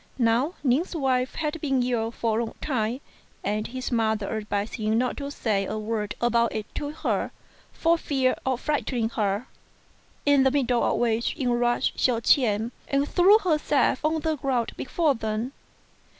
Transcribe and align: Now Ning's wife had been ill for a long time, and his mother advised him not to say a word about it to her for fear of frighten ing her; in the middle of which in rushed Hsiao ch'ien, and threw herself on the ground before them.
Now 0.17 0.55
Ning's 0.63 0.95
wife 0.95 1.35
had 1.35 1.61
been 1.61 1.83
ill 1.83 2.09
for 2.09 2.39
a 2.39 2.43
long 2.45 2.55
time, 2.59 3.01
and 3.43 3.67
his 3.67 3.91
mother 3.91 4.35
advised 4.35 4.77
him 4.77 4.97
not 4.97 5.15
to 5.17 5.29
say 5.29 5.63
a 5.67 5.77
word 5.77 6.15
about 6.19 6.55
it 6.55 6.65
to 6.73 6.89
her 6.89 7.29
for 7.71 7.99
fear 7.99 8.35
of 8.43 8.61
frighten 8.61 8.97
ing 8.97 9.09
her; 9.09 9.45
in 10.25 10.41
the 10.41 10.49
middle 10.49 10.81
of 10.83 10.97
which 10.97 11.35
in 11.35 11.51
rushed 11.51 11.99
Hsiao 11.99 12.19
ch'ien, 12.19 12.71
and 12.87 13.07
threw 13.07 13.37
herself 13.37 14.03
on 14.03 14.21
the 14.21 14.37
ground 14.37 14.71
before 14.75 15.13
them. 15.13 15.51